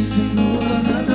reason, 0.00 0.34
no 0.34 0.58
one. 0.58 1.09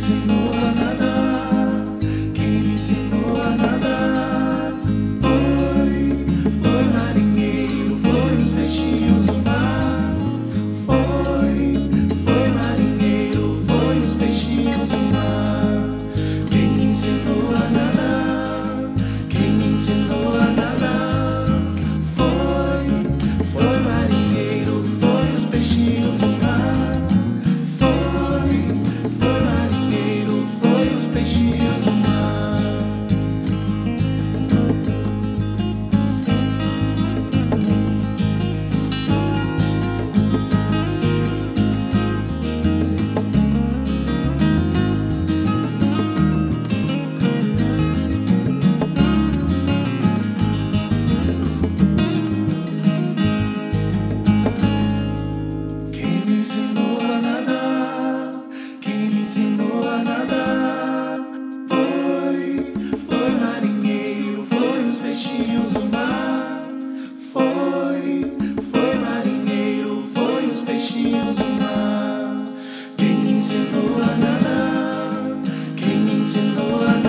ensinou 0.00 0.50
a 0.54 0.72
nadar, 0.80 1.98
Quem 2.32 2.62
me 2.62 2.74
ensinou 2.74 3.36
a 3.36 3.50
nadar. 3.50 4.72
Foi, 5.20 6.26
foi 6.62 6.84
marinheiro, 6.84 7.98
foi 7.98 8.36
os 8.42 8.48
peixinhos 8.48 9.26
do 9.26 9.34
mar. 9.44 10.16
Foi, 10.86 11.90
foi 12.24 12.48
marinheiro, 12.48 13.62
foi 13.66 13.98
os 13.98 14.14
peixinhos 14.14 14.88
do 14.88 15.12
mar. 15.12 15.84
Quem 16.50 16.68
me 16.68 16.84
ensinou 16.84 17.50
a 17.54 17.68
nadar, 17.68 18.94
quem 19.28 19.50
me 19.52 19.72
ensinou 19.72 20.19
me 56.40 56.46
ensinou 56.46 56.98
a 57.02 57.20
nadar, 57.20 58.48
quem 58.80 59.10
me 59.10 59.20
ensinou 59.20 59.86
a 59.86 59.98
nadar 59.98 61.18
foi, 61.68 62.72
foi 62.96 63.30
marinheiro, 63.32 64.42
foi 64.44 64.88
os 64.88 64.96
peixinhos 64.96 65.72
do 65.72 65.84
mar, 65.92 66.62
foi, 67.30 68.32
foi 68.72 68.94
marinheiro, 68.94 70.02
foi 70.14 70.46
os 70.46 70.62
peixinhos 70.62 71.36
do 71.36 71.44
mar, 71.60 72.54
quem 72.96 73.16
me 73.16 73.32
ensinou 73.32 73.96
a 74.02 74.16
nadar, 74.16 75.42
quem 75.76 75.98
me 75.98 76.20
ensinou 76.20 76.80
a 76.80 76.86
nadar. 76.86 76.99